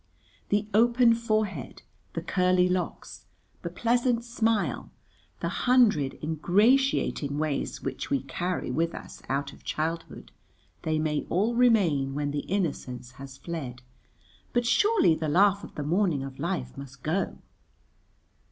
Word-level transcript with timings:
The 0.49 0.67
open 0.73 1.13
forehead, 1.13 1.83
the 2.13 2.23
curly 2.23 2.67
locks, 2.67 3.27
the 3.61 3.69
pleasant 3.69 4.23
smile, 4.23 4.89
the 5.41 5.49
hundred 5.69 6.17
ingratiating 6.23 7.37
ways 7.37 7.83
which 7.83 8.09
we 8.09 8.23
carry 8.23 8.71
with 8.71 8.95
us 8.95 9.21
out 9.29 9.53
of 9.53 9.63
childhood, 9.63 10.31
they 10.81 10.97
may 10.97 11.27
all 11.29 11.53
remain 11.53 12.15
when 12.15 12.31
the 12.31 12.47
innocence 12.49 13.11
has 13.21 13.37
fled, 13.37 13.83
but 14.53 14.65
surely 14.65 15.13
the 15.13 15.29
laugh 15.29 15.63
of 15.63 15.75
the 15.75 15.83
morning 15.83 16.23
of 16.23 16.39
life 16.39 16.75
must 16.75 17.03
go. 17.03 17.37